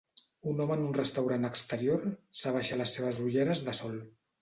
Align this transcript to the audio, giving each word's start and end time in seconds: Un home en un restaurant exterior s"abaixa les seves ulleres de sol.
Un 0.51 0.63
home 0.63 0.73
en 0.77 0.85
un 0.85 0.95
restaurant 0.99 1.45
exterior 1.51 2.09
s"abaixa 2.41 2.83
les 2.83 2.99
seves 2.99 3.25
ulleres 3.31 3.67
de 3.71 3.81
sol. 3.85 4.05